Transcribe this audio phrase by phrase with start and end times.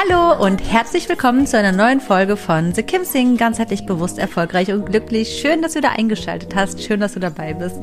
[0.00, 4.70] Hallo und herzlich willkommen zu einer neuen Folge von The Kim Sing, ganzheitlich bewusst, erfolgreich
[4.70, 5.40] und glücklich.
[5.40, 6.80] Schön, dass du da eingeschaltet hast.
[6.80, 7.80] Schön, dass du dabei bist.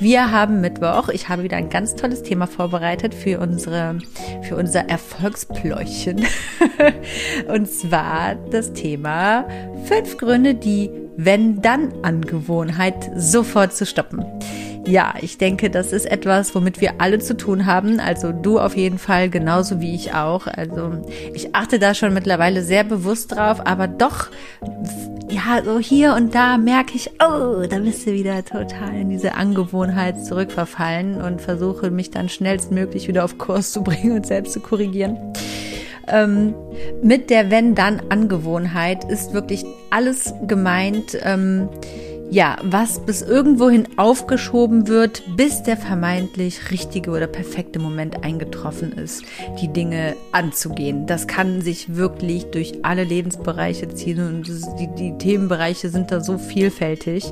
[0.00, 1.10] Wir haben Mittwoch.
[1.10, 3.98] Ich habe wieder ein ganz tolles Thema vorbereitet für unsere,
[4.40, 6.24] für unser Erfolgspläuchchen.
[7.48, 9.46] und zwar das Thema
[9.84, 14.24] fünf Gründe, die Wenn-Dann-Angewohnheit sofort zu stoppen.
[14.84, 18.00] Ja, ich denke, das ist etwas, womit wir alle zu tun haben.
[18.00, 20.48] Also du auf jeden Fall, genauso wie ich auch.
[20.48, 21.02] Also
[21.32, 24.28] ich achte da schon mittlerweile sehr bewusst drauf, aber doch,
[25.30, 29.34] ja, so hier und da merke ich, oh, da bist du wieder total in diese
[29.34, 34.60] Angewohnheit zurückverfallen und versuche mich dann schnellstmöglich wieder auf Kurs zu bringen und selbst zu
[34.60, 35.16] korrigieren.
[36.08, 36.54] Ähm,
[37.02, 41.16] mit der Wenn-Dann-Angewohnheit ist wirklich alles gemeint.
[41.22, 41.68] Ähm,
[42.32, 49.22] ja, was bis irgendwohin aufgeschoben wird, bis der vermeintlich richtige oder perfekte Moment eingetroffen ist,
[49.60, 51.06] die Dinge anzugehen.
[51.06, 54.48] Das kann sich wirklich durch alle Lebensbereiche ziehen und
[54.80, 57.30] die, die Themenbereiche sind da so vielfältig.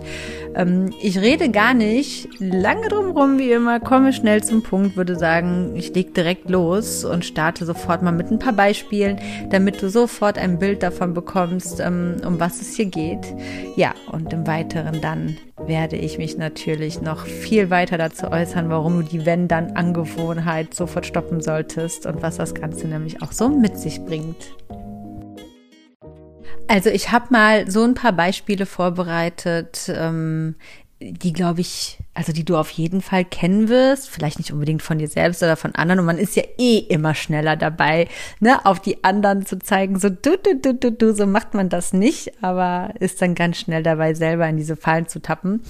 [0.54, 5.76] Ähm, ich rede gar nicht lange drumherum, wie immer, komme schnell zum Punkt, würde sagen,
[5.76, 10.36] ich leg direkt los und starte sofort mal mit ein paar Beispielen, damit du sofort
[10.36, 13.34] ein Bild davon bekommst, ähm, um was es hier geht.
[13.76, 18.70] Ja, und im Weiteren anderen, dann werde ich mich natürlich noch viel weiter dazu äußern,
[18.70, 23.76] warum du die Wenn-Dann-Angewohnheit sofort stoppen solltest und was das Ganze nämlich auch so mit
[23.76, 24.54] sich bringt.
[26.68, 30.54] Also ich habe mal so ein paar Beispiele vorbereitet, ähm,
[31.02, 34.98] die, glaube ich, also die du auf jeden Fall kennen wirst, vielleicht nicht unbedingt von
[34.98, 36.00] dir selbst oder von anderen.
[36.00, 38.06] Und man ist ja eh immer schneller dabei,
[38.38, 41.70] ne, auf die anderen zu zeigen, so du, du, du, du, du, so macht man
[41.70, 45.62] das nicht, aber ist dann ganz schnell dabei, selber in diese Fallen zu tappen.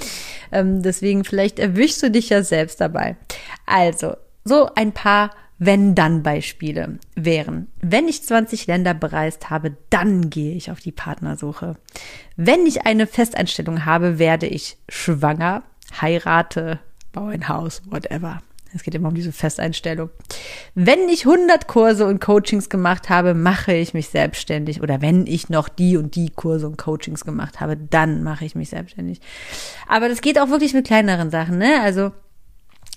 [0.50, 3.16] Ähm, deswegen vielleicht erwischst du dich ja selbst dabei.
[3.66, 10.70] Also, so ein paar wenn-dann-Beispiele wären, wenn ich 20 Länder bereist habe, dann gehe ich
[10.70, 11.76] auf die Partnersuche.
[12.36, 15.62] Wenn ich eine Festeinstellung habe, werde ich schwanger,
[16.00, 16.80] heirate,
[17.12, 18.40] baue ein Haus, whatever.
[18.72, 20.10] Es geht immer um diese Festeinstellung.
[20.74, 24.80] Wenn ich 100 Kurse und Coachings gemacht habe, mache ich mich selbstständig.
[24.80, 28.54] Oder wenn ich noch die und die Kurse und Coachings gemacht habe, dann mache ich
[28.54, 29.20] mich selbstständig.
[29.88, 31.80] Aber das geht auch wirklich mit kleineren Sachen, ne?
[31.82, 32.12] Also,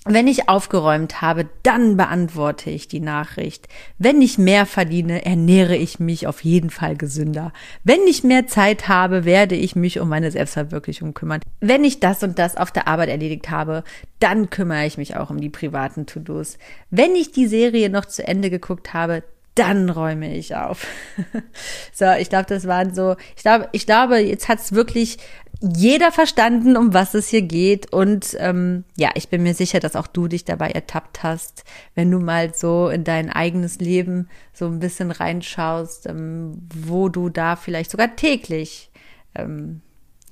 [0.04, 3.68] wenn ich aufgeräumt habe, dann beantworte ich die Nachricht.
[3.98, 7.52] Wenn ich mehr verdiene, ernähre ich mich auf jeden Fall gesünder.
[7.84, 11.40] Wenn ich mehr Zeit habe, werde ich mich um meine Selbstverwirklichung kümmern.
[11.60, 13.82] Wenn ich das und das auf der Arbeit erledigt habe,
[14.20, 16.58] dann kümmere ich mich auch um die privaten To-Dos.
[16.90, 19.22] Wenn ich die Serie noch zu Ende geguckt habe,
[19.54, 20.86] dann räume ich auf.
[21.92, 25.18] so, ich glaube, das waren so, ich glaube, ich glaube, jetzt hat's wirklich
[25.60, 27.92] jeder verstanden, um was es hier geht.
[27.92, 32.10] Und ähm, ja, ich bin mir sicher, dass auch du dich dabei ertappt hast, wenn
[32.10, 37.56] du mal so in dein eigenes Leben so ein bisschen reinschaust, ähm, wo du da
[37.56, 38.90] vielleicht sogar täglich
[39.34, 39.80] ähm,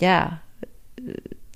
[0.01, 0.43] ja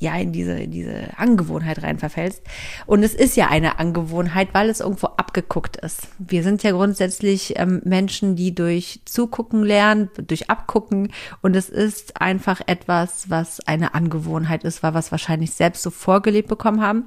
[0.01, 2.43] ja in diese, in diese Angewohnheit rein verfällst.
[2.87, 6.09] Und es ist ja eine Angewohnheit, weil es irgendwo abgeguckt ist.
[6.19, 11.13] Wir sind ja grundsätzlich ähm, Menschen, die durch Zugucken lernen, durch Abgucken.
[11.41, 15.91] Und es ist einfach etwas, was eine Angewohnheit ist, weil wir es wahrscheinlich selbst so
[15.91, 17.05] vorgelebt bekommen haben.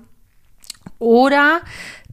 [0.98, 1.62] Oder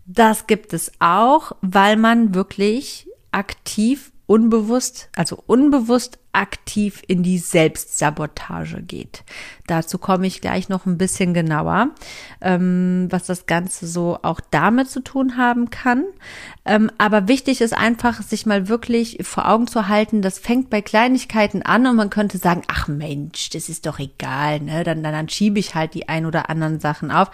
[0.04, 8.82] das gibt es auch, weil man wirklich aktiv unbewusst, also unbewusst aktiv in die Selbstsabotage
[8.82, 9.24] geht.
[9.66, 11.88] Dazu komme ich gleich noch ein bisschen genauer,
[12.40, 16.04] ähm, was das Ganze so auch damit zu tun haben kann.
[16.64, 20.82] Ähm, aber wichtig ist einfach, sich mal wirklich vor Augen zu halten, das fängt bei
[20.82, 24.84] Kleinigkeiten an und man könnte sagen, ach Mensch, das ist doch egal, ne?
[24.84, 27.30] Dann, dann, dann schiebe ich halt die ein oder anderen Sachen auf.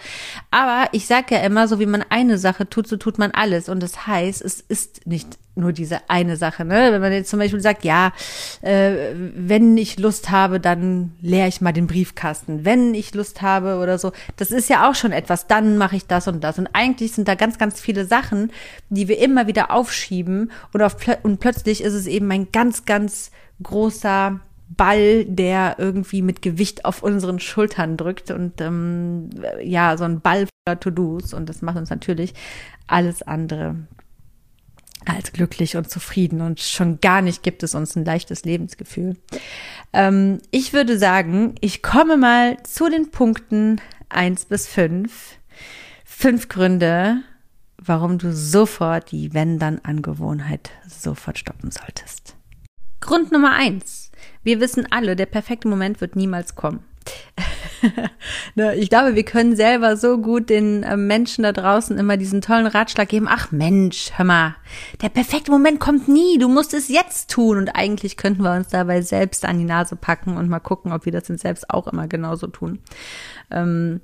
[0.49, 3.67] Aber ich sage ja immer, so wie man eine Sache tut, so tut man alles.
[3.67, 6.65] Und das heißt, es ist nicht nur diese eine Sache.
[6.65, 6.91] Ne?
[6.91, 8.11] Wenn man jetzt zum Beispiel sagt, ja,
[8.61, 8.92] äh,
[9.35, 12.65] wenn ich Lust habe, dann leere ich mal den Briefkasten.
[12.65, 16.07] Wenn ich Lust habe oder so, das ist ja auch schon etwas, dann mache ich
[16.07, 16.59] das und das.
[16.59, 18.51] Und eigentlich sind da ganz, ganz viele Sachen,
[18.89, 23.31] die wir immer wieder aufschieben und, auf, und plötzlich ist es eben ein ganz, ganz
[23.61, 29.29] großer Ball, der irgendwie mit Gewicht auf unseren Schultern drückt und ähm,
[29.61, 32.33] ja, so ein Ball voller To-Dos und das macht uns natürlich
[32.87, 33.75] alles andere
[35.05, 39.15] als glücklich und zufrieden und schon gar nicht gibt es uns ein leichtes Lebensgefühl.
[39.91, 45.37] Ähm, ich würde sagen, ich komme mal zu den Punkten eins bis fünf.
[46.05, 47.21] Fünf Gründe,
[47.77, 52.35] warum du sofort die Wenn-Dann-Angewohnheit sofort stoppen solltest.
[53.01, 54.11] Grund Nummer eins.
[54.43, 56.83] Wir wissen alle, der perfekte Moment wird niemals kommen.
[58.55, 62.41] Ne, ich glaube, wir können selber so gut den äh, Menschen da draußen immer diesen
[62.41, 63.27] tollen Ratschlag geben.
[63.29, 64.55] Ach Mensch, hör mal,
[65.01, 66.37] der perfekte Moment kommt nie.
[66.37, 67.57] Du musst es jetzt tun.
[67.57, 71.05] Und eigentlich könnten wir uns dabei selbst an die Nase packen und mal gucken, ob
[71.05, 72.79] wir das denn selbst auch immer genauso tun.
[73.51, 74.01] Ähm,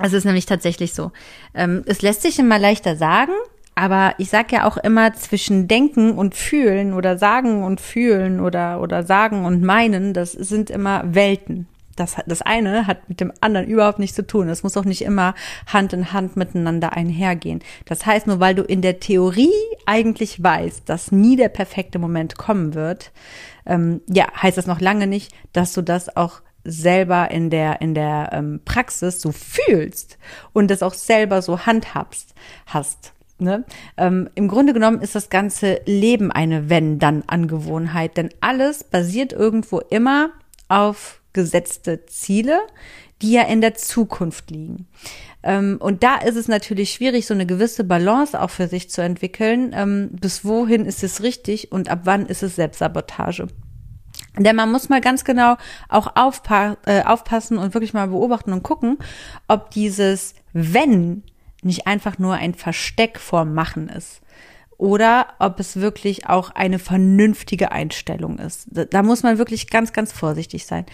[0.00, 1.10] es ist nämlich tatsächlich so.
[1.54, 3.32] Ähm, es lässt sich immer leichter sagen,
[3.74, 8.80] aber ich sag ja auch immer zwischen Denken und Fühlen oder Sagen und Fühlen oder,
[8.80, 11.66] oder Sagen und Meinen, das sind immer Welten
[11.98, 14.48] das, das eine hat mit dem anderen überhaupt nichts zu tun.
[14.48, 15.34] Es muss auch nicht immer
[15.66, 17.60] Hand in Hand miteinander einhergehen.
[17.86, 19.52] Das heißt, nur weil du in der Theorie
[19.86, 23.12] eigentlich weißt, dass nie der perfekte Moment kommen wird,
[23.66, 27.94] ähm, ja, heißt das noch lange nicht, dass du das auch selber in der in
[27.94, 30.18] der ähm, Praxis so fühlst
[30.52, 32.34] und das auch selber so handhabst
[32.66, 33.12] hast.
[33.38, 33.64] Ne?
[33.96, 40.30] Ähm, Im Grunde genommen ist das ganze Leben eine Wenn-Dann-Angewohnheit, denn alles basiert irgendwo immer
[40.68, 42.60] auf gesetzte Ziele,
[43.22, 44.86] die ja in der Zukunft liegen.
[45.42, 49.02] Ähm, und da ist es natürlich schwierig, so eine gewisse Balance auch für sich zu
[49.02, 49.72] entwickeln.
[49.74, 53.48] Ähm, bis wohin ist es richtig und ab wann ist es Selbstsabotage?
[54.36, 55.56] Denn man muss mal ganz genau
[55.88, 58.98] auch aufpa äh, aufpassen und wirklich mal beobachten und gucken,
[59.48, 61.24] ob dieses Wenn
[61.62, 64.20] nicht einfach nur ein Versteck vorm Machen ist
[64.78, 68.68] oder ob es wirklich auch eine vernünftige Einstellung ist.
[68.70, 70.86] Da muss man wirklich ganz, ganz vorsichtig sein.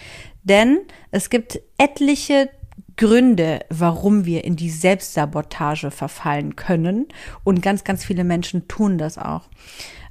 [0.43, 0.79] Denn
[1.11, 2.49] es gibt etliche
[2.97, 7.07] Gründe, warum wir in die Selbstsabotage verfallen können.
[7.43, 9.49] Und ganz, ganz viele Menschen tun das auch.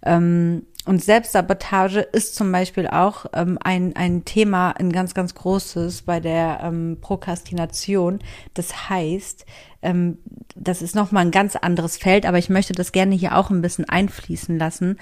[0.05, 6.03] Ähm, und Selbstsabotage ist zum Beispiel auch ähm, ein, ein Thema, ein ganz, ganz großes
[6.03, 8.19] bei der ähm, Prokrastination.
[8.53, 9.47] Das heißt,
[9.85, 10.19] ähm,
[10.57, 13.63] das ist nochmal ein ganz anderes Feld, aber ich möchte das gerne hier auch ein
[13.63, 14.99] bisschen einfließen lassen,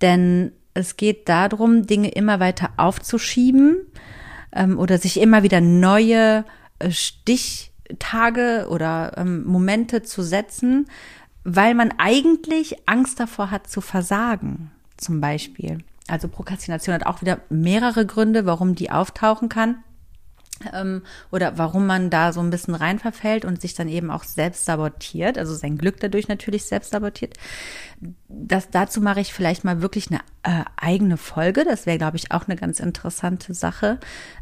[0.00, 3.78] denn es geht darum, Dinge immer weiter aufzuschieben
[4.52, 6.44] ähm, oder sich immer wieder neue
[6.78, 10.86] äh, Stichtage oder ähm, Momente zu setzen,
[11.44, 15.78] weil man eigentlich Angst davor hat zu versagen zum Beispiel.
[16.08, 19.76] Also Prokrastination hat auch wieder mehrere Gründe, warum die auftauchen kann
[20.72, 24.24] ähm, oder warum man da so ein bisschen rein verfällt und sich dann eben auch
[24.24, 27.34] selbst sabotiert, also sein Glück dadurch natürlich selbst sabotiert.
[28.28, 31.64] Das, dazu mache ich vielleicht mal wirklich eine äh, eigene Folge.
[31.64, 33.98] Das wäre, glaube ich, auch eine ganz interessante Sache,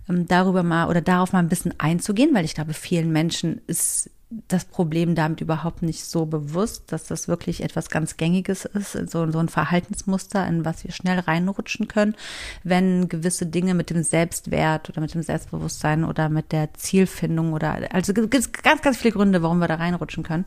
[0.09, 4.11] ähm, darüber mal oder darauf mal ein bisschen einzugehen, weil ich glaube, vielen Menschen ist
[4.49, 9.31] das Problem damit überhaupt nicht so bewusst, dass das wirklich etwas ganz Gängiges ist, so,
[9.31, 12.15] so ein Verhaltensmuster, in was wir schnell reinrutschen können,
[12.63, 17.89] wenn gewisse Dinge mit dem Selbstwert oder mit dem Selbstbewusstsein oder mit der Zielfindung oder
[17.93, 20.47] also gibt es ganz, ganz viele Gründe, warum wir da reinrutschen können.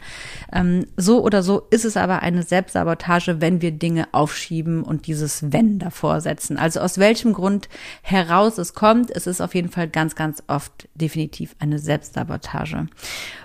[0.52, 5.52] Ähm, so oder so ist es aber eine Selbstsabotage, wenn wir Dinge aufschieben und dieses
[5.52, 6.58] Wenn davor setzen.
[6.58, 7.70] Also aus welchem Grund
[8.02, 12.88] heraus es kommt, es ist auf jeden Fall ganz, ganz oft definitiv eine Selbstsabotage.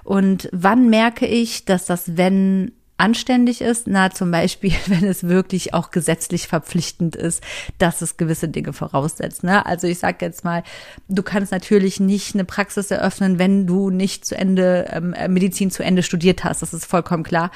[0.04, 3.86] Und und wann merke ich, dass das Wenn anständig ist?
[3.86, 7.44] Na, zum Beispiel, wenn es wirklich auch gesetzlich verpflichtend ist,
[7.76, 9.44] dass es gewisse Dinge voraussetzt.
[9.44, 9.66] Ne?
[9.66, 10.62] Also ich sage jetzt mal,
[11.08, 15.70] du kannst natürlich nicht eine Praxis eröffnen, wenn du nicht zu Ende ähm, äh, Medizin
[15.70, 16.62] zu Ende studiert hast.
[16.62, 17.50] Das ist vollkommen klar.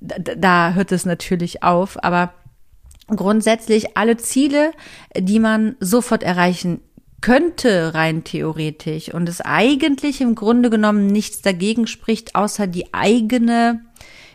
[0.00, 2.34] Da, da hört es natürlich auf, aber
[3.06, 4.72] grundsätzlich alle Ziele,
[5.16, 6.80] die man sofort erreichen
[7.20, 13.84] könnte rein theoretisch und es eigentlich im Grunde genommen nichts dagegen spricht, außer die eigene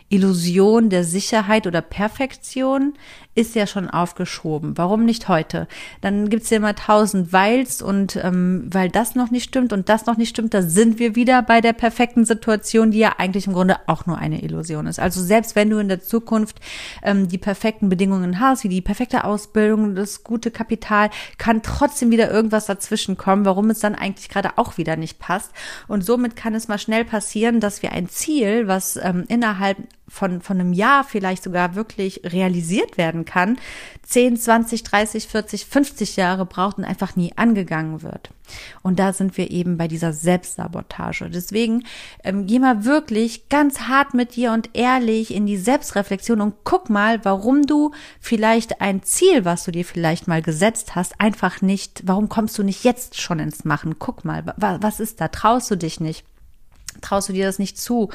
[0.09, 2.93] Illusion der Sicherheit oder Perfektion,
[3.33, 4.77] ist ja schon aufgeschoben.
[4.77, 5.67] Warum nicht heute?
[6.01, 10.05] Dann gibt's ja immer tausend Weils und ähm, weil das noch nicht stimmt und das
[10.05, 13.53] noch nicht stimmt, da sind wir wieder bei der perfekten Situation, die ja eigentlich im
[13.53, 14.99] Grunde auch nur eine Illusion ist.
[14.99, 16.59] Also selbst wenn du in der Zukunft
[17.03, 22.29] ähm, die perfekten Bedingungen hast, wie die perfekte Ausbildung, das gute Kapital, kann trotzdem wieder
[22.29, 25.51] irgendwas dazwischen kommen, warum es dann eigentlich gerade auch wieder nicht passt.
[25.87, 29.77] Und somit kann es mal schnell passieren, dass wir ein Ziel, was ähm, innerhalb
[30.11, 33.57] von, von einem Jahr vielleicht sogar wirklich realisiert werden kann,
[34.03, 38.31] 10, 20, 30, 40, 50 Jahre braucht und einfach nie angegangen wird.
[38.81, 41.29] Und da sind wir eben bei dieser Selbstsabotage.
[41.29, 41.85] Deswegen
[42.23, 46.89] ähm, geh mal wirklich ganz hart mit dir und ehrlich in die Selbstreflexion und guck
[46.89, 52.03] mal, warum du vielleicht ein Ziel, was du dir vielleicht mal gesetzt hast, einfach nicht,
[52.05, 53.97] warum kommst du nicht jetzt schon ins Machen?
[53.99, 55.29] Guck mal, was ist da?
[55.29, 56.25] Traust du dich nicht?
[57.01, 58.09] Traust du dir das nicht zu?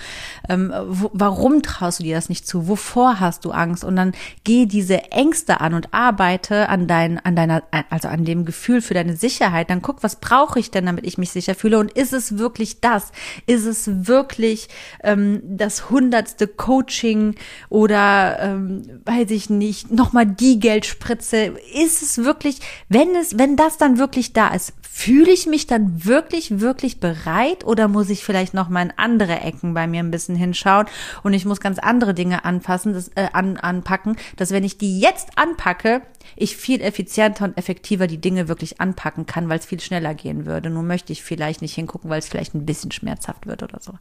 [0.48, 2.68] Ähm, wo, warum traust du dir das nicht zu?
[2.68, 3.84] Wovor hast du Angst?
[3.84, 4.12] Und dann
[4.44, 8.94] geh diese Ängste an und arbeite an dein, an deiner, also an dem Gefühl für
[8.94, 9.70] deine Sicherheit.
[9.70, 11.78] Dann guck, was brauche ich denn, damit ich mich sicher fühle?
[11.78, 13.12] Und ist es wirklich das?
[13.46, 14.68] Ist es wirklich
[15.02, 17.34] ähm, das hundertste Coaching
[17.68, 21.54] oder ähm, weiß ich nicht, nochmal die Geldspritze?
[21.74, 26.06] Ist es wirklich, wenn es, wenn das dann wirklich da ist, fühle ich mich dann
[26.06, 30.10] wirklich, wirklich bereit oder muss ich vielleicht noch mal in andere Ecken bei mir ein
[30.10, 30.86] bisschen hinschauen
[31.22, 34.98] und ich muss ganz andere Dinge anpassen, das, äh, an, anpacken, dass wenn ich die
[34.98, 36.00] jetzt anpacke,
[36.34, 40.46] ich viel effizienter und effektiver die Dinge wirklich anpacken kann, weil es viel schneller gehen
[40.46, 40.70] würde.
[40.70, 43.92] Nur möchte ich vielleicht nicht hingucken, weil es vielleicht ein bisschen schmerzhaft wird oder so.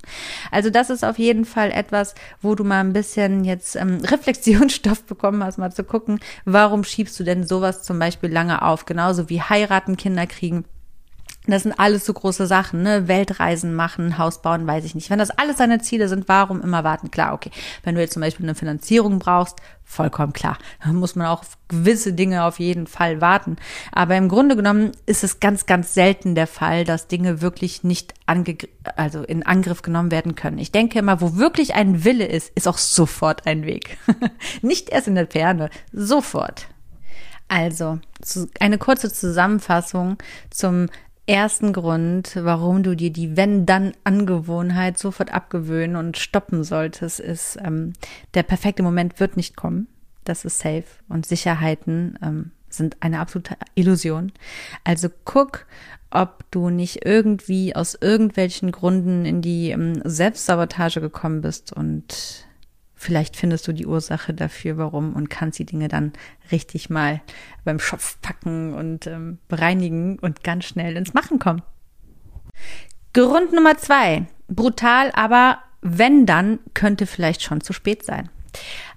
[0.49, 5.03] Also das ist auf jeden Fall etwas, wo du mal ein bisschen jetzt ähm, Reflexionsstoff
[5.03, 8.85] bekommen hast, mal zu gucken, warum schiebst du denn sowas zum Beispiel lange auf?
[8.85, 10.63] Genauso wie heiraten, Kinder kriegen
[11.51, 13.07] das sind alles so große Sachen, ne?
[13.07, 15.09] Weltreisen machen, Haus bauen, weiß ich nicht.
[15.09, 17.11] Wenn das alles deine Ziele sind, warum immer warten?
[17.11, 17.51] Klar, okay.
[17.83, 20.57] Wenn du jetzt zum Beispiel eine Finanzierung brauchst, vollkommen klar.
[20.83, 23.57] Da muss man auch auf gewisse Dinge auf jeden Fall warten.
[23.91, 28.13] Aber im Grunde genommen ist es ganz, ganz selten der Fall, dass Dinge wirklich nicht
[28.25, 28.57] ange
[28.95, 30.57] also in Angriff genommen werden können.
[30.57, 33.97] Ich denke immer, wo wirklich ein Wille ist, ist auch sofort ein Weg.
[34.61, 36.67] nicht erst in der Ferne, sofort.
[37.47, 37.99] Also,
[38.59, 40.17] eine kurze Zusammenfassung
[40.49, 40.87] zum
[41.27, 47.93] ersten Grund, warum du dir die Wenn-Dann-Angewohnheit sofort abgewöhnen und stoppen solltest, ist, ähm,
[48.33, 49.87] der perfekte Moment wird nicht kommen.
[50.23, 50.85] Das ist safe.
[51.09, 54.31] Und Sicherheiten ähm, sind eine absolute Illusion.
[54.83, 55.65] Also guck,
[56.11, 62.45] ob du nicht irgendwie aus irgendwelchen Gründen in die ähm, Selbstsabotage gekommen bist und
[63.05, 66.11] Vielleicht findest du die Ursache dafür, warum und kannst die Dinge dann
[66.51, 67.21] richtig mal
[67.63, 71.61] beim Schopf packen und ähm, bereinigen und ganz schnell ins Machen kommen.
[73.13, 74.25] Grund Nummer zwei.
[74.47, 78.31] Brutal, aber wenn dann, könnte vielleicht schon zu spät sein.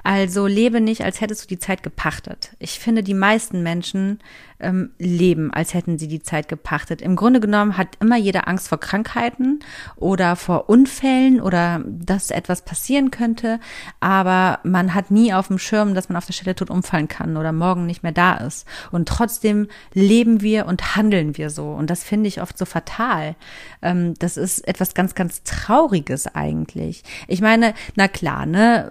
[0.09, 2.57] Also lebe nicht, als hättest du die Zeit gepachtet.
[2.59, 4.21] Ich finde, die meisten Menschen
[4.59, 7.03] ähm, leben, als hätten sie die Zeit gepachtet.
[7.03, 9.61] Im Grunde genommen hat immer jeder Angst vor Krankheiten
[9.97, 13.61] oder vor Unfällen oder dass etwas passieren könnte,
[14.01, 17.37] aber man hat nie auf dem Schirm, dass man auf der Stelle tot umfallen kann
[17.37, 18.67] oder morgen nicht mehr da ist.
[18.91, 21.69] Und trotzdem leben wir und handeln wir so.
[21.69, 23.37] Und das finde ich oft so fatal.
[23.83, 27.05] Ähm, das ist etwas ganz, ganz Trauriges eigentlich.
[27.27, 28.91] Ich meine, na klar, ne,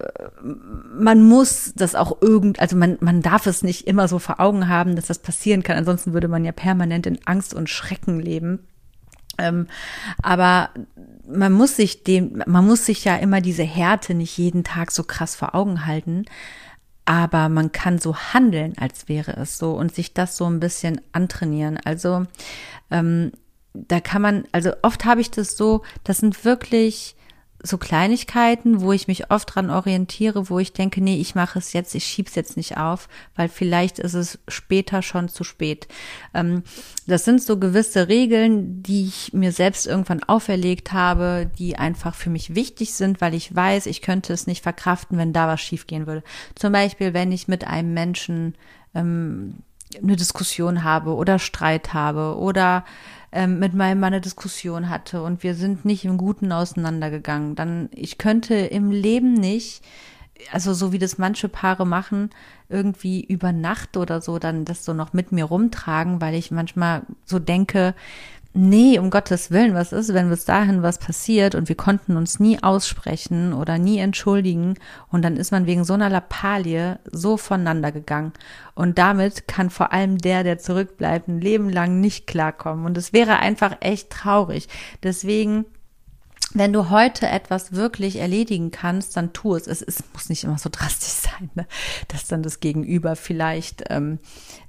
[1.08, 4.68] man muss das auch irgend, also man, man darf es nicht immer so vor Augen
[4.68, 5.78] haben, dass das passieren kann.
[5.78, 8.68] Ansonsten würde man ja permanent in Angst und Schrecken leben.
[9.38, 9.68] Ähm,
[10.22, 10.70] aber
[11.26, 15.04] man muss sich dem, man muss sich ja immer diese Härte nicht jeden Tag so
[15.04, 16.26] krass vor Augen halten.
[17.06, 21.00] Aber man kann so handeln, als wäre es so und sich das so ein bisschen
[21.14, 21.80] antrainieren.
[21.86, 22.26] Also
[22.92, 23.32] ähm,
[23.74, 27.16] da kann man, also oft habe ich das so, das sind wirklich
[27.64, 31.74] so Kleinigkeiten, wo ich mich oft dran orientiere, wo ich denke, nee, ich mache es
[31.74, 35.88] jetzt, ich schieb's jetzt nicht auf, weil vielleicht ist es später schon zu spät.
[36.34, 36.64] Ähm,
[37.08, 42.30] das sind so gewisse Regeln, die ich mir selbst irgendwann auferlegt habe, die einfach für
[42.30, 46.06] mich wichtig sind, weil ich weiß, ich könnte es nicht verkraften, wenn da was schiefgehen
[46.06, 46.24] würde.
[46.54, 48.56] Zum Beispiel, wenn ich mit einem Menschen
[48.94, 49.56] ähm,
[50.02, 52.86] eine Diskussion habe oder Streit habe oder
[53.32, 55.22] ähm, mit meinem Mann eine Diskussion hatte.
[55.22, 59.84] Und wir sind nicht im Guten auseinandergegangen, dann ich könnte im Leben nicht,
[60.52, 62.30] also so wie das manche Paare machen,
[62.70, 67.04] irgendwie über Nacht oder so dann das so noch mit mir rumtragen, weil ich manchmal
[67.26, 67.96] so denke,
[68.54, 72.40] nee, um Gottes Willen, was ist, wenn bis dahin was passiert und wir konnten uns
[72.40, 74.76] nie aussprechen oder nie entschuldigen
[75.10, 78.34] und dann ist man wegen so einer Lappalie so voneinander gegangen.
[78.76, 82.86] Und damit kann vor allem der, der zurückbleibt, ein Leben lang nicht klarkommen.
[82.86, 84.68] Und es wäre einfach echt traurig.
[85.02, 85.66] Deswegen
[86.58, 89.68] wenn du heute etwas wirklich erledigen kannst, dann tu es.
[89.68, 91.68] Es, es muss nicht immer so drastisch sein, ne?
[92.08, 94.20] dass dann das Gegenüber vielleicht ähm,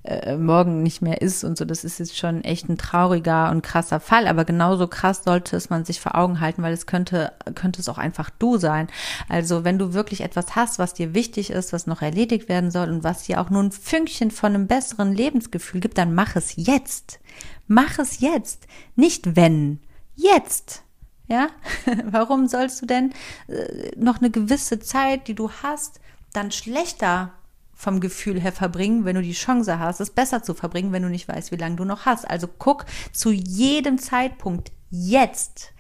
[0.05, 1.65] äh, morgen nicht mehr ist und so.
[1.65, 4.27] Das ist jetzt schon echt ein trauriger und krasser Fall.
[4.27, 7.89] Aber genauso krass sollte es man sich vor Augen halten, weil es könnte, könnte es
[7.89, 8.89] auch einfach du sein.
[9.29, 12.89] Also wenn du wirklich etwas hast, was dir wichtig ist, was noch erledigt werden soll
[12.91, 16.55] und was dir auch nur ein Fünkchen von einem besseren Lebensgefühl gibt, dann mach es
[16.57, 17.21] jetzt.
[17.67, 18.67] Mach es jetzt.
[18.97, 19.81] Nicht wenn.
[20.17, 20.83] Jetzt.
[21.29, 21.49] Ja,
[22.05, 23.13] warum sollst du denn
[23.49, 26.01] äh, noch eine gewisse Zeit, die du hast,
[26.33, 27.33] dann schlechter
[27.79, 31.09] vom Gefühl her verbringen, wenn du die Chance hast, es besser zu verbringen, wenn du
[31.09, 32.29] nicht weißt, wie lange du noch hast.
[32.29, 35.73] Also guck zu jedem Zeitpunkt jetzt,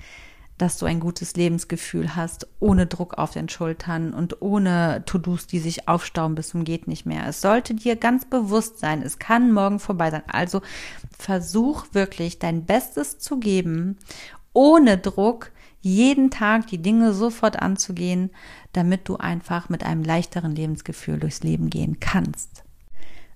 [0.58, 5.58] dass du ein gutes Lebensgefühl hast, ohne Druck auf den Schultern und ohne To-Dos, die
[5.58, 7.26] sich aufstauben bis zum geht nicht mehr.
[7.26, 10.22] Es sollte dir ganz bewusst sein, es kann morgen vorbei sein.
[10.28, 10.62] Also
[11.18, 13.98] versuch wirklich dein Bestes zu geben
[14.58, 18.30] ohne Druck jeden Tag die Dinge sofort anzugehen,
[18.72, 22.64] damit du einfach mit einem leichteren Lebensgefühl durchs Leben gehen kannst.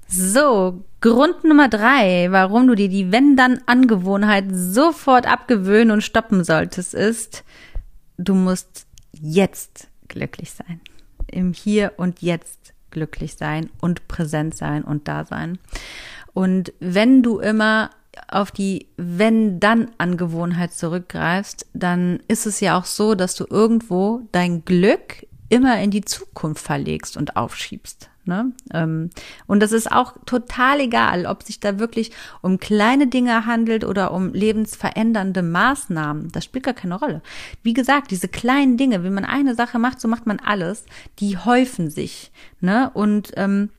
[0.08, 7.44] So, Grund Nummer drei, warum du dir die Wenn-Dann-Angewohnheit sofort abgewöhnen und stoppen solltest, ist,
[8.18, 10.80] du musst jetzt glücklich sein.
[11.28, 15.60] Im Hier und Jetzt glücklich sein und präsent sein und da sein.
[16.34, 17.90] Und wenn du immer
[18.28, 25.26] auf die Wenn-Dann-Angewohnheit zurückgreifst, dann ist es ja auch so, dass du irgendwo dein Glück
[25.48, 28.08] immer in die Zukunft verlegst und aufschiebst.
[28.24, 28.52] Ne?
[28.72, 29.10] Ähm,
[29.46, 34.12] und das ist auch total egal, ob sich da wirklich um kleine Dinge handelt oder
[34.12, 36.30] um lebensverändernde Maßnahmen.
[36.30, 37.20] Das spielt gar keine Rolle.
[37.64, 40.84] Wie gesagt, diese kleinen Dinge, wenn man eine Sache macht, so macht man alles,
[41.18, 42.30] die häufen sich.
[42.60, 42.90] Ne?
[42.94, 43.70] Und ähm,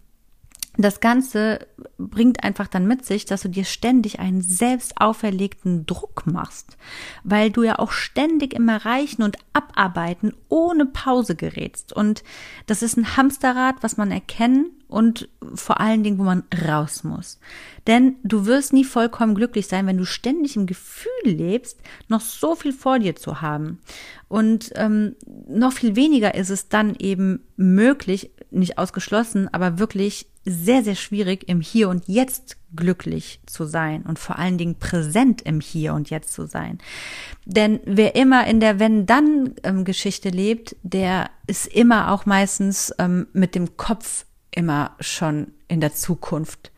[0.77, 1.67] das Ganze
[1.99, 6.77] bringt einfach dann mit sich, dass du dir ständig einen selbst auferlegten Druck machst,
[7.23, 11.93] weil du ja auch ständig im Erreichen und Abarbeiten ohne Pause gerätst.
[11.93, 12.23] Und
[12.65, 17.39] das ist ein Hamsterrad, was man erkennen und vor allen Dingen, wo man raus muss.
[17.87, 22.55] Denn du wirst nie vollkommen glücklich sein, wenn du ständig im Gefühl lebst, noch so
[22.55, 23.79] viel vor dir zu haben.
[24.27, 25.15] Und ähm,
[25.47, 31.47] noch viel weniger ist es dann eben möglich, nicht ausgeschlossen, aber wirklich sehr, sehr schwierig,
[31.47, 36.09] im Hier und Jetzt glücklich zu sein und vor allen Dingen präsent im Hier und
[36.09, 36.79] Jetzt zu sein.
[37.45, 43.77] Denn wer immer in der Wenn-Dann-Geschichte lebt, der ist immer auch meistens ähm, mit dem
[43.77, 46.71] Kopf immer schon in der Zukunft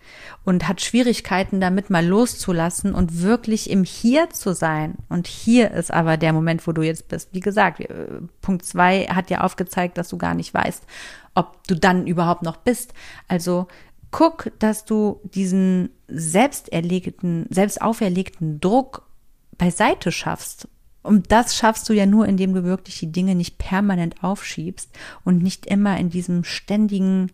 [0.45, 4.95] und hat Schwierigkeiten damit mal loszulassen und wirklich im Hier zu sein.
[5.09, 7.29] Und hier ist aber der Moment, wo du jetzt bist.
[7.33, 7.83] Wie gesagt,
[8.41, 10.83] Punkt zwei hat ja aufgezeigt, dass du gar nicht weißt,
[11.35, 12.93] ob du dann überhaupt noch bist.
[13.27, 13.67] Also
[14.11, 19.03] guck, dass du diesen selbst erlegten, selbst auferlegten Druck
[19.57, 20.69] beiseite schaffst.
[21.03, 24.89] Und das schaffst du ja nur, indem du wirklich die Dinge nicht permanent aufschiebst
[25.23, 27.31] und nicht immer in diesem ständigen,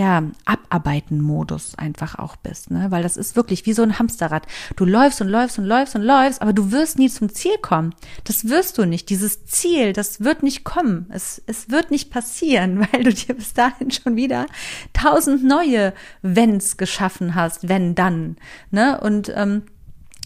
[0.00, 2.86] ja, Abarbeiten-Modus einfach auch bist, ne?
[2.88, 4.46] Weil das ist wirklich wie so ein Hamsterrad.
[4.74, 7.94] Du läufst und läufst und läufst und läufst, aber du wirst nie zum Ziel kommen.
[8.24, 9.10] Das wirst du nicht.
[9.10, 11.04] Dieses Ziel, das wird nicht kommen.
[11.10, 14.46] Es, es wird nicht passieren, weil du dir bis dahin schon wieder
[14.94, 18.38] tausend neue Wenns geschaffen hast, wenn dann,
[18.70, 18.98] ne?
[19.02, 19.64] Und ähm,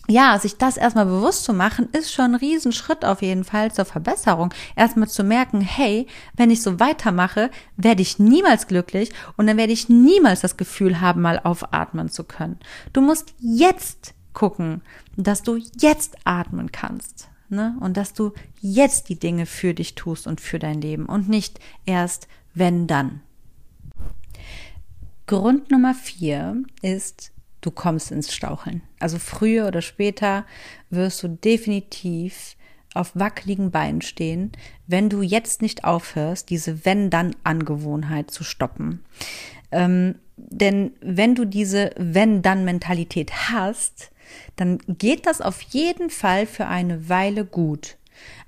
[0.09, 3.85] ja, sich das erstmal bewusst zu machen, ist schon ein Riesenschritt auf jeden Fall zur
[3.85, 4.53] Verbesserung.
[4.77, 9.73] Erstmal zu merken, hey, wenn ich so weitermache, werde ich niemals glücklich und dann werde
[9.73, 12.59] ich niemals das Gefühl haben, mal aufatmen zu können.
[12.93, 14.83] Du musst jetzt gucken,
[15.17, 17.29] dass du jetzt atmen kannst.
[17.49, 17.77] Ne?
[17.81, 21.61] Und dass du jetzt die Dinge für dich tust und für dein Leben und nicht
[21.87, 23.21] erst wenn dann.
[25.27, 28.83] Grund Nummer vier ist, du kommst ins Staucheln.
[29.05, 30.47] Also früher oder später
[30.89, 32.57] wirst du definitiv
[32.95, 34.53] auf wackeligen Beinen stehen,
[34.87, 39.05] wenn du jetzt nicht aufhörst, diese Wenn-Dann-Angewohnheit zu stoppen.
[39.73, 44.11] Ähm, denn wenn du diese Wenn-Dann-Mentalität hast,
[44.57, 47.99] dann geht das auf jeden Fall für eine Weile gut.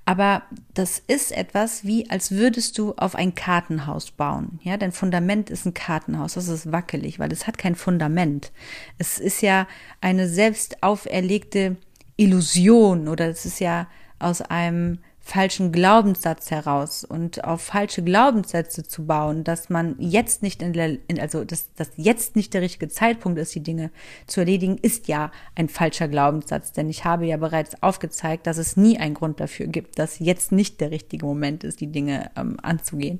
[0.07, 0.43] Aber
[0.73, 4.57] das ist etwas wie, als würdest du auf ein Kartenhaus bauen.
[4.63, 6.35] Ja, dein Fundament ist ein Kartenhaus.
[6.35, 8.53] Das ist wackelig, weil es hat kein Fundament.
[8.97, 9.67] Es ist ja
[9.99, 11.75] eine selbst auferlegte
[12.15, 19.05] Illusion oder es ist ja aus einem falschen Glaubenssatz heraus und auf falsche Glaubenssätze zu
[19.05, 22.87] bauen, dass man jetzt nicht in der, in, also dass, dass jetzt nicht der richtige
[22.87, 23.91] Zeitpunkt ist, die Dinge
[24.25, 26.71] zu erledigen, ist ja ein falscher Glaubenssatz.
[26.71, 30.53] Denn ich habe ja bereits aufgezeigt, dass es nie einen Grund dafür gibt, dass jetzt
[30.53, 33.19] nicht der richtige Moment ist, die Dinge ähm, anzugehen.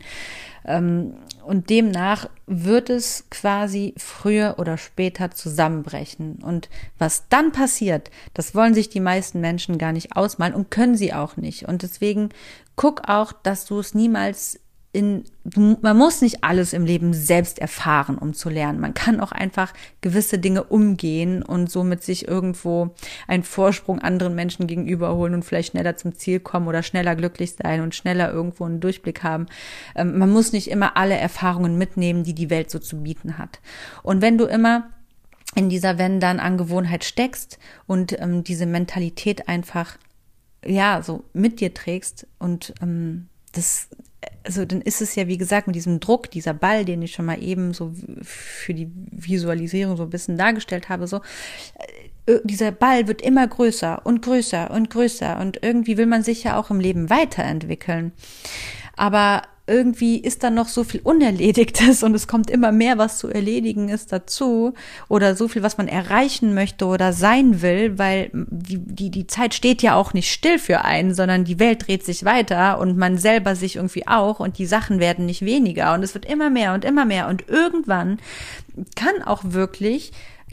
[0.64, 1.14] Ähm,
[1.48, 6.44] und demnach wird es quasi früher oder später zusammenbrechen.
[6.44, 10.96] Und was dann passiert, das wollen sich die meisten Menschen gar nicht ausmalen und können
[10.96, 11.68] sie auch nicht.
[11.68, 12.30] Und es Deswegen
[12.76, 14.60] guck auch, dass du es niemals
[14.94, 18.80] in, man muss nicht alles im Leben selbst erfahren, um zu lernen.
[18.80, 22.96] Man kann auch einfach gewisse Dinge umgehen und somit sich irgendwo
[23.28, 27.54] einen Vorsprung anderen Menschen gegenüber holen und vielleicht schneller zum Ziel kommen oder schneller glücklich
[27.62, 29.48] sein und schneller irgendwo einen Durchblick haben.
[29.96, 33.60] Ähm, man muss nicht immer alle Erfahrungen mitnehmen, die die Welt so zu bieten hat.
[34.04, 34.90] Und wenn du immer
[35.56, 39.98] in dieser Wenn-Dann-Angewohnheit steckst und ähm, diese Mentalität einfach
[40.66, 43.90] ja so mit dir trägst und ähm, das
[44.44, 47.26] also dann ist es ja, wie gesagt, mit diesem Druck, dieser Ball, den ich schon
[47.26, 51.18] mal eben so für die Visualisierung so ein bisschen dargestellt habe, so,
[52.26, 56.44] äh, dieser Ball wird immer größer und größer und größer und irgendwie will man sich
[56.44, 58.14] ja auch im Leben weiterentwickeln.
[58.96, 63.28] Aber irgendwie ist da noch so viel Unerledigtes und es kommt immer mehr, was zu
[63.28, 64.74] erledigen ist dazu
[65.10, 69.54] oder so viel, was man erreichen möchte oder sein will, weil die, die, die Zeit
[69.54, 73.18] steht ja auch nicht still für einen, sondern die Welt dreht sich weiter und man
[73.18, 76.74] selber sich irgendwie auch und die Sachen werden nicht weniger und es wird immer mehr
[76.74, 78.20] und immer mehr und irgendwann
[78.96, 80.12] kann auch wirklich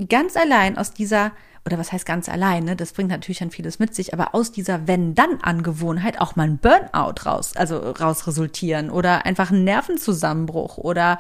[0.09, 1.33] ganz allein aus dieser
[1.67, 4.87] oder was heißt ganz alleine, das bringt natürlich dann vieles mit sich, aber aus dieser
[4.87, 11.19] Wenn-Dann-Angewohnheit auch mal ein Burnout raus, also raus resultieren oder einfach ein Nervenzusammenbruch oder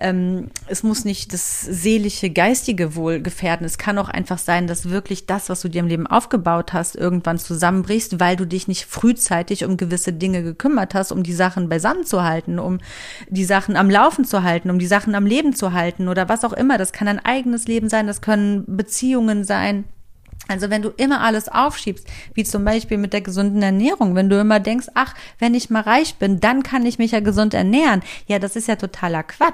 [0.00, 3.66] ähm, es muss nicht das seelische, geistige Wohl gefährden.
[3.66, 6.96] Es kann auch einfach sein, dass wirklich das, was du dir im Leben aufgebaut hast,
[6.96, 11.68] irgendwann zusammenbrichst, weil du dich nicht frühzeitig um gewisse Dinge gekümmert hast, um die Sachen
[11.68, 12.78] beisammen zu halten, um
[13.28, 16.44] die Sachen am Laufen zu halten, um die Sachen am Leben zu halten oder was
[16.44, 16.78] auch immer.
[16.78, 19.81] Das kann ein eigenes Leben sein, das können Beziehungen sein,
[20.48, 24.38] also wenn du immer alles aufschiebst, wie zum Beispiel mit der gesunden Ernährung, wenn du
[24.40, 28.02] immer denkst, ach, wenn ich mal reich bin, dann kann ich mich ja gesund ernähren.
[28.26, 29.52] Ja, das ist ja totaler Quatsch.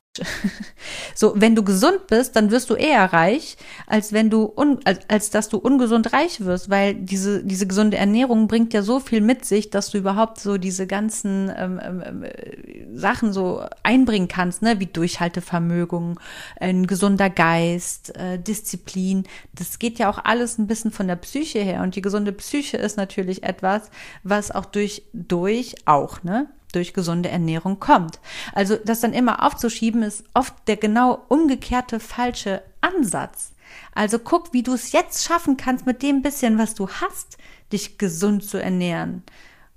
[1.14, 5.00] So, wenn du gesund bist, dann wirst du eher reich, als wenn du un, als,
[5.09, 9.20] als dass du ungesund reich wirst, weil diese diese gesunde Ernährung bringt ja so viel
[9.20, 14.62] mit sich, dass du überhaupt so diese ganzen ähm, ähm, äh, Sachen so einbringen kannst,
[14.62, 16.18] ne, wie Durchhaltevermögen,
[16.61, 19.24] ein gesunder Geist, äh, Disziplin.
[19.54, 21.83] Das geht ja auch alles ein bisschen von der Psyche her.
[21.83, 23.90] Und die gesunde Psyche ist natürlich etwas,
[24.22, 28.20] was auch durch durch auch, ne, durch gesunde Ernährung kommt.
[28.52, 33.52] Also das dann immer aufzuschieben, ist oft der genau umgekehrte falsche Ansatz.
[33.94, 37.38] Also guck, wie du es jetzt schaffen kannst mit dem bisschen, was du hast,
[37.72, 39.22] dich gesund zu ernähren.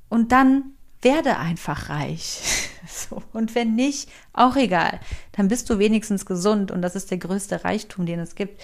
[0.10, 2.42] Und dann werde einfach reich.
[2.88, 3.22] So.
[3.32, 5.00] Und wenn nicht, auch egal.
[5.34, 8.60] Dann bist du wenigstens gesund und das ist der größte Reichtum, den es gibt.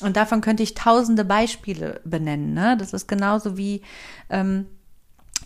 [0.00, 2.54] Und davon könnte ich tausende Beispiele benennen.
[2.54, 2.76] Ne?
[2.78, 3.82] Das ist genauso wie
[4.30, 4.66] ähm,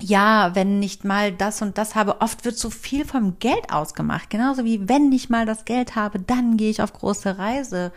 [0.00, 4.30] ja, wenn nicht mal das und das habe, oft wird so viel vom Geld ausgemacht.
[4.30, 7.92] Genauso wie wenn ich mal das Geld habe, dann gehe ich auf große Reise.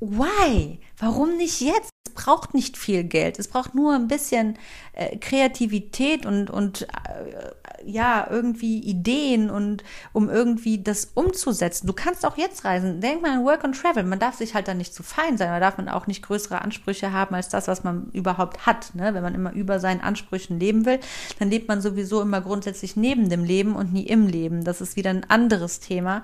[0.00, 0.80] Why?
[0.98, 1.90] Warum nicht jetzt?
[2.06, 3.38] Es braucht nicht viel Geld.
[3.38, 4.58] Es braucht nur ein bisschen
[4.92, 7.52] äh, Kreativität und, und äh,
[7.84, 11.86] ja, irgendwie Ideen und um irgendwie das umzusetzen.
[11.86, 13.00] Du kannst auch jetzt reisen.
[13.00, 14.02] Denk mal an Work and Travel.
[14.04, 15.48] Man darf sich halt dann nicht zu fein sein.
[15.48, 18.94] Da darf man auch nicht größere Ansprüche haben als das, was man überhaupt hat.
[18.94, 19.14] Ne?
[19.14, 20.98] Wenn man immer über seinen Ansprüchen leben will,
[21.38, 24.64] dann lebt man sowieso immer grundsätzlich neben dem Leben und nie im Leben.
[24.64, 26.22] Das ist wieder ein anderes Thema.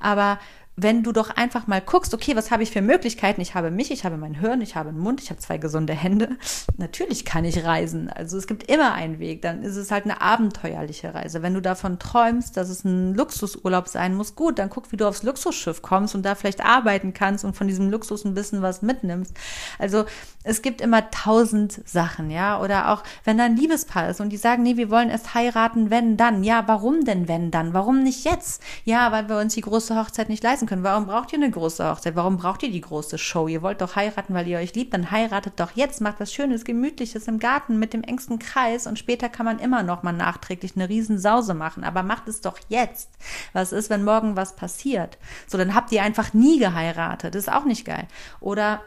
[0.00, 0.38] Aber
[0.76, 3.40] wenn du doch einfach mal guckst, okay, was habe ich für Möglichkeiten?
[3.40, 5.92] Ich habe mich, ich habe mein Hirn, ich habe einen Mund, ich habe zwei gesunde
[5.92, 6.36] Hände.
[6.76, 8.10] Natürlich kann ich reisen.
[8.10, 9.42] Also es gibt immer einen Weg.
[9.42, 11.42] Dann ist es halt eine abenteuerliche Reise.
[11.42, 15.06] Wenn du davon träumst, dass es ein Luxusurlaub sein muss, gut, dann guck, wie du
[15.06, 18.82] aufs Luxusschiff kommst und da vielleicht arbeiten kannst und von diesem Luxus ein bisschen was
[18.82, 19.34] mitnimmst.
[19.78, 20.04] Also
[20.42, 22.60] es gibt immer tausend Sachen, ja.
[22.60, 25.90] Oder auch, wenn da ein Liebespaar ist und die sagen, nee, wir wollen erst heiraten,
[25.90, 26.44] wenn dann.
[26.44, 27.74] Ja, warum denn wenn dann?
[27.74, 28.62] Warum nicht jetzt?
[28.84, 30.82] Ja, weil wir uns die große Hochzeit nicht leisten können.
[30.82, 32.16] Warum braucht ihr eine große Hochzeit?
[32.16, 33.48] Warum braucht ihr die große Show?
[33.48, 36.64] Ihr wollt doch heiraten, weil ihr euch liebt, dann heiratet doch jetzt, macht was Schönes,
[36.64, 40.76] Gemütliches im Garten mit dem engsten Kreis und später kann man immer noch mal nachträglich
[40.76, 41.84] eine Riesensause machen.
[41.84, 43.10] Aber macht es doch jetzt.
[43.52, 45.18] Was ist, wenn morgen was passiert?
[45.46, 47.34] So, dann habt ihr einfach nie geheiratet.
[47.34, 48.06] Ist auch nicht geil.
[48.40, 48.80] Oder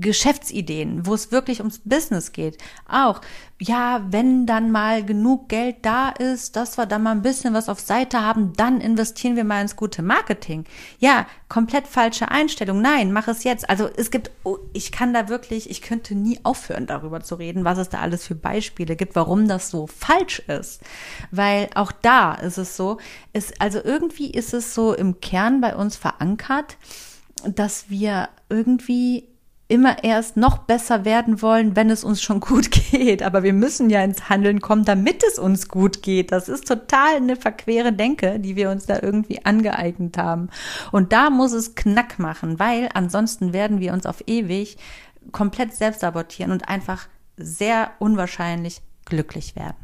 [0.00, 2.58] Geschäftsideen, wo es wirklich ums Business geht.
[2.86, 3.22] Auch,
[3.58, 7.70] ja, wenn dann mal genug Geld da ist, dass wir dann mal ein bisschen was
[7.70, 10.64] auf Seite haben, dann investieren wir mal ins gute Marketing.
[10.98, 12.82] Ja, komplett falsche Einstellung.
[12.82, 13.70] Nein, mach es jetzt.
[13.70, 17.64] Also es gibt, oh, ich kann da wirklich, ich könnte nie aufhören, darüber zu reden,
[17.64, 20.82] was es da alles für Beispiele gibt, warum das so falsch ist.
[21.30, 22.98] Weil auch da ist es so,
[23.32, 26.76] ist, also irgendwie ist es so im Kern bei uns verankert,
[27.54, 29.28] dass wir irgendwie
[29.68, 33.22] immer erst noch besser werden wollen, wenn es uns schon gut geht.
[33.22, 36.30] Aber wir müssen ja ins Handeln kommen, damit es uns gut geht.
[36.32, 40.50] Das ist total eine verquere Denke, die wir uns da irgendwie angeeignet haben.
[40.92, 44.76] Und da muss es Knack machen, weil ansonsten werden wir uns auf ewig
[45.32, 49.76] komplett selbst sabotieren und einfach sehr unwahrscheinlich glücklich werden.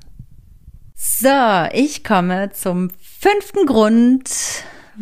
[0.94, 4.30] So, ich komme zum fünften Grund,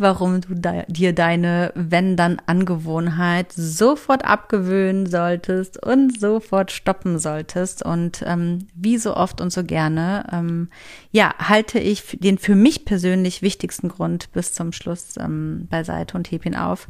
[0.01, 0.55] warum du
[0.87, 7.83] dir deine Wenn-Dann-Angewohnheit sofort abgewöhnen solltest und sofort stoppen solltest.
[7.83, 10.69] Und ähm, wie so oft und so gerne, ähm,
[11.11, 16.29] ja, halte ich den für mich persönlich wichtigsten Grund bis zum Schluss ähm, beiseite und
[16.31, 16.87] heb ihn auf.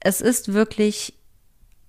[0.00, 1.14] Es ist wirklich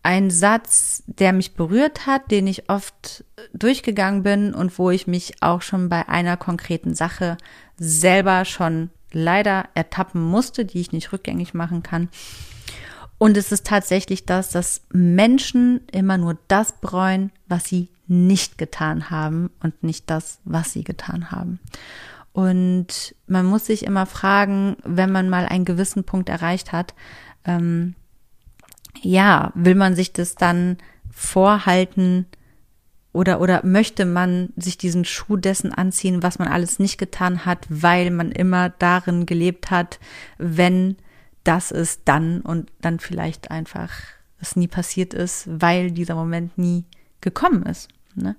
[0.03, 5.41] ein Satz, der mich berührt hat, den ich oft durchgegangen bin und wo ich mich
[5.41, 7.37] auch schon bei einer konkreten Sache
[7.77, 12.09] selber schon leider ertappen musste, die ich nicht rückgängig machen kann.
[13.17, 19.09] Und es ist tatsächlich das, dass Menschen immer nur das bereuen, was sie nicht getan
[19.09, 21.59] haben und nicht das, was sie getan haben.
[22.33, 26.93] Und man muss sich immer fragen, wenn man mal einen gewissen Punkt erreicht hat,
[27.45, 27.95] ähm,
[29.01, 30.77] ja, will man sich das dann
[31.11, 32.25] vorhalten,
[33.13, 37.65] oder, oder möchte man sich diesen Schuh dessen anziehen, was man alles nicht getan hat,
[37.69, 39.99] weil man immer darin gelebt hat,
[40.39, 40.97] wenn
[41.43, 43.91] das ist dann und dann vielleicht einfach
[44.39, 46.85] es nie passiert ist, weil dieser Moment nie
[47.21, 47.89] gekommen ist.
[48.15, 48.35] Ne?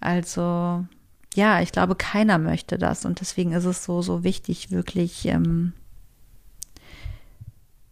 [0.00, 0.86] Also
[1.34, 5.72] ja, ich glaube, keiner möchte das und deswegen ist es so, so wichtig, wirklich ähm,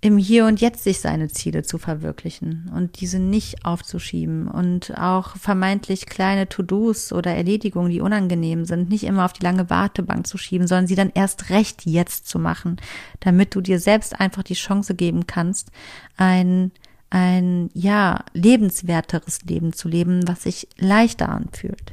[0.02, 5.36] im Hier und Jetzt sich seine Ziele zu verwirklichen und diese nicht aufzuschieben und auch
[5.36, 10.38] vermeintlich kleine To-Dos oder Erledigungen, die unangenehm sind, nicht immer auf die lange Wartebank zu
[10.38, 12.76] schieben, sondern sie dann erst recht jetzt zu machen,
[13.20, 15.70] damit du dir selbst einfach die Chance geben kannst,
[16.16, 16.72] ein
[17.12, 21.92] ein ja lebenswerteres Leben zu leben, was sich leichter anfühlt.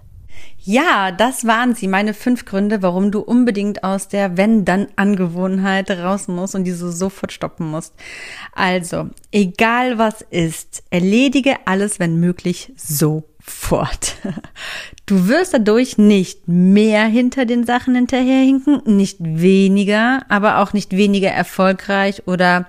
[0.59, 6.55] Ja, das waren sie, meine fünf Gründe, warum du unbedingt aus der Wenn-Dann-Angewohnheit raus musst
[6.55, 7.93] und diese sofort stoppen musst.
[8.53, 14.15] Also, egal was ist, erledige alles, wenn möglich, sofort.
[15.05, 21.29] Du wirst dadurch nicht mehr hinter den Sachen hinterherhinken, nicht weniger, aber auch nicht weniger
[21.29, 22.67] erfolgreich oder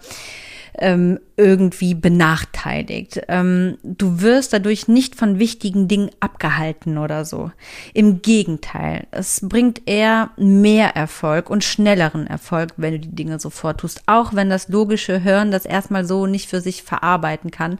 [0.78, 3.20] ähm, irgendwie benachteiligt.
[3.28, 7.50] Ähm, du wirst dadurch nicht von wichtigen Dingen abgehalten oder so.
[7.94, 13.80] Im Gegenteil, es bringt eher mehr Erfolg und schnelleren Erfolg, wenn du die Dinge sofort
[13.80, 17.78] tust, auch wenn das logische Hören das erstmal so nicht für sich verarbeiten kann.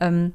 [0.00, 0.32] Ähm,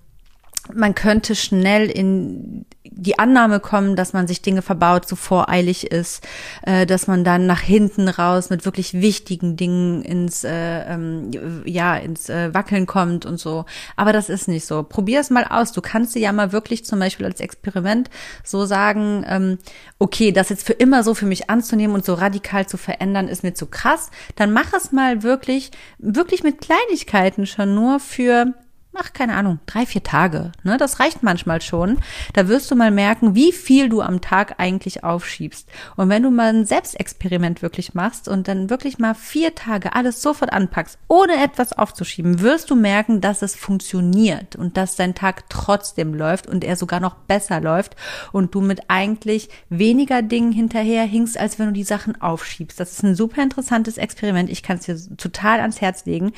[0.71, 6.25] man könnte schnell in die Annahme kommen, dass man sich Dinge verbaut, zu voreilig ist,
[6.61, 11.31] äh, dass man dann nach hinten raus mit wirklich wichtigen Dingen ins äh, ähm,
[11.65, 13.65] ja ins äh, Wackeln kommt und so.
[13.95, 14.83] Aber das ist nicht so.
[14.83, 15.71] Probier es mal aus.
[15.71, 18.09] Du kannst dir ja mal wirklich zum Beispiel als Experiment
[18.43, 19.57] so sagen, ähm,
[19.99, 23.43] okay, das jetzt für immer so für mich anzunehmen und so radikal zu verändern, ist
[23.43, 24.11] mir zu krass.
[24.35, 28.53] Dann mach es mal wirklich, wirklich mit Kleinigkeiten schon nur für
[28.95, 30.51] ach, keine Ahnung, drei, vier Tage.
[30.63, 30.77] Ne?
[30.77, 31.97] Das reicht manchmal schon.
[32.33, 35.67] Da wirst du mal merken, wie viel du am Tag eigentlich aufschiebst.
[35.95, 40.21] Und wenn du mal ein Selbstexperiment wirklich machst und dann wirklich mal vier Tage alles
[40.21, 45.49] sofort anpackst, ohne etwas aufzuschieben, wirst du merken, dass es funktioniert und dass dein Tag
[45.49, 47.95] trotzdem läuft und er sogar noch besser läuft
[48.31, 52.79] und du mit eigentlich weniger Dingen hinterher hinkst, als wenn du die Sachen aufschiebst.
[52.79, 54.49] Das ist ein super interessantes Experiment.
[54.49, 56.33] Ich kann es dir total ans Herz legen.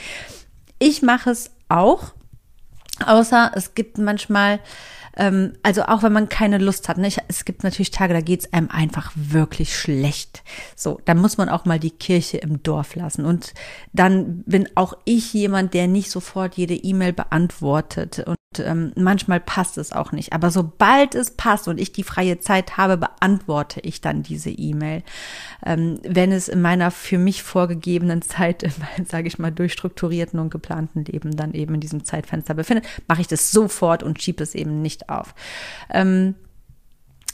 [0.80, 2.14] Ich mache es auch
[3.06, 4.60] Außer es gibt manchmal,
[5.18, 7.08] ähm, also auch wenn man keine Lust hat, ne?
[7.08, 10.44] Ich, es gibt natürlich Tage, da geht's einem einfach wirklich schlecht.
[10.76, 13.26] So, da muss man auch mal die Kirche im Dorf lassen.
[13.26, 13.54] Und
[13.94, 18.20] dann bin auch ich jemand, der nicht sofort jede E-Mail beantwortet.
[18.20, 20.34] Und ähm, manchmal passt es auch nicht.
[20.34, 25.04] Aber sobald es passt und ich die freie Zeit habe, beantworte ich dann diese E-Mail.
[25.66, 28.64] Ähm, wenn es in meiner für mich vorgegebenen Zeit,
[29.06, 33.28] sage ich mal, durchstrukturierten und geplanten Leben dann eben in diesem Zeitfenster befindet, mache ich
[33.28, 35.36] das sofort und schiebe es eben nicht auf.
[35.90, 36.36] Ähm,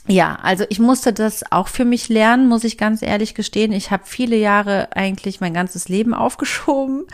[0.08, 3.70] ja, also ich musste das auch für mich lernen, muss ich ganz ehrlich gestehen.
[3.70, 7.04] Ich habe viele Jahre eigentlich mein ganzes Leben aufgeschoben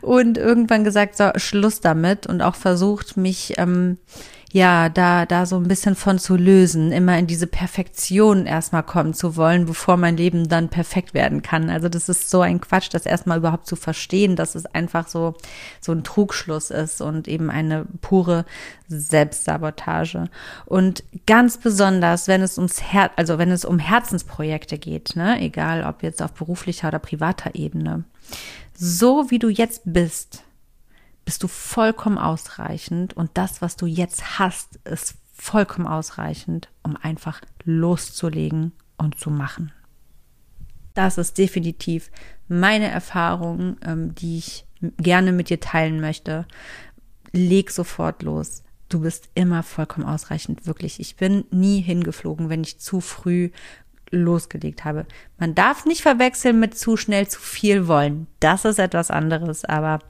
[0.00, 3.98] und irgendwann gesagt, so Schluss damit und auch versucht, mich ähm,
[4.52, 9.14] ja, da, da so ein bisschen von zu lösen, immer in diese Perfektion erstmal kommen
[9.14, 11.70] zu wollen, bevor mein Leben dann perfekt werden kann.
[11.70, 15.34] Also das ist so ein Quatsch, das erstmal überhaupt zu verstehen, dass es einfach so,
[15.80, 18.44] so ein Trugschluss ist und eben eine pure
[18.88, 20.28] Selbstsabotage.
[20.66, 25.82] Und ganz besonders, wenn es ums Her also wenn es um Herzensprojekte geht, ne, egal
[25.82, 28.04] ob jetzt auf beruflicher oder privater Ebene.
[28.74, 30.44] So wie du jetzt bist,
[31.24, 37.40] bist du vollkommen ausreichend und das, was du jetzt hast, ist vollkommen ausreichend, um einfach
[37.64, 39.72] loszulegen und zu machen.
[40.94, 42.10] Das ist definitiv
[42.48, 44.66] meine Erfahrung, ähm, die ich
[44.98, 46.46] gerne mit dir teilen möchte.
[47.32, 48.62] Leg sofort los.
[48.88, 51.00] Du bist immer vollkommen ausreichend, wirklich.
[51.00, 53.50] Ich bin nie hingeflogen, wenn ich zu früh
[54.10, 55.06] losgelegt habe.
[55.38, 58.26] Man darf nicht verwechseln mit zu schnell zu viel wollen.
[58.40, 60.00] Das ist etwas anderes, aber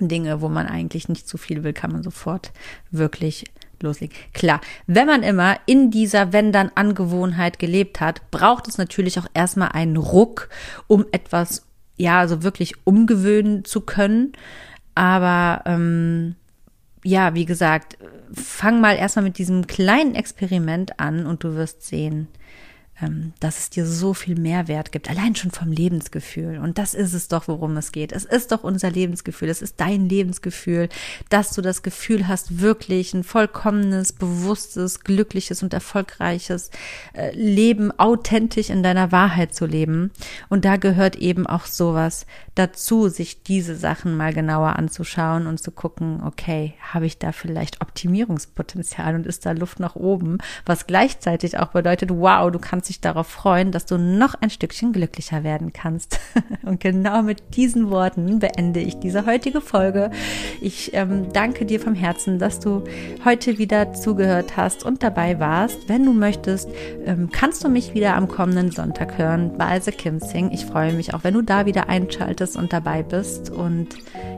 [0.00, 2.52] Dinge, wo man eigentlich nicht zu viel will, kann man sofort
[2.90, 3.44] wirklich
[3.82, 4.16] loslegen.
[4.32, 9.96] Klar, wenn man immer in dieser Wenn-dann-Angewohnheit gelebt hat, braucht es natürlich auch erstmal einen
[9.96, 10.48] Ruck,
[10.86, 14.32] um etwas, ja, also wirklich umgewöhnen zu können.
[14.94, 16.36] Aber ähm,
[17.04, 17.98] ja, wie gesagt,
[18.32, 22.28] fang mal erstmal mit diesem kleinen Experiment an und du wirst sehen,
[23.40, 26.58] dass es dir so viel Mehrwert gibt, allein schon vom Lebensgefühl.
[26.58, 28.10] Und das ist es doch, worum es geht.
[28.10, 30.88] Es ist doch unser Lebensgefühl, es ist dein Lebensgefühl,
[31.28, 36.70] dass du das Gefühl hast, wirklich ein vollkommenes, bewusstes, glückliches und erfolgreiches
[37.12, 40.10] äh, Leben authentisch in deiner Wahrheit zu leben.
[40.48, 42.24] Und da gehört eben auch sowas
[42.56, 47.82] dazu, sich diese Sachen mal genauer anzuschauen und zu gucken, okay, habe ich da vielleicht
[47.82, 53.00] Optimierungspotenzial und ist da Luft nach oben, was gleichzeitig auch bedeutet, wow, du kannst dich
[53.02, 56.18] darauf freuen, dass du noch ein Stückchen glücklicher werden kannst.
[56.62, 60.10] Und genau mit diesen Worten beende ich diese heutige Folge.
[60.60, 62.82] Ich ähm, danke dir vom Herzen, dass du
[63.24, 65.88] heute wieder zugehört hast und dabei warst.
[65.88, 66.68] Wenn du möchtest,
[67.04, 70.50] ähm, kannst du mich wieder am kommenden Sonntag hören bei The Kim Sing.
[70.50, 73.50] Ich freue mich auch, wenn du da wieder einschaltest möchtest und dabei bist.
[73.50, 73.88] Und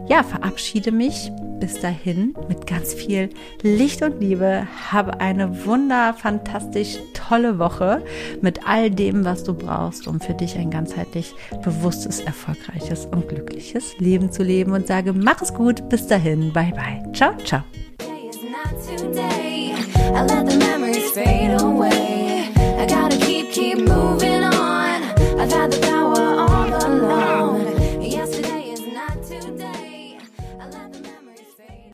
[0.09, 3.31] ja, verabschiede mich bis dahin mit ganz viel
[3.63, 4.67] Licht und Liebe.
[4.91, 8.03] Habe eine wunder, fantastisch tolle Woche
[8.41, 13.99] mit all dem, was du brauchst, um für dich ein ganzheitlich bewusstes, erfolgreiches und glückliches
[13.99, 14.73] Leben zu leben.
[14.73, 15.89] Und sage, mach es gut.
[15.89, 16.53] Bis dahin.
[16.53, 17.13] Bye bye.
[17.13, 17.63] Ciao, ciao.
[20.11, 22.51] I let the memories fade away.
[22.57, 24.28] I gotta keep, keep moving.